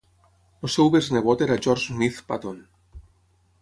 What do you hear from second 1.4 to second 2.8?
era George Smith Patton.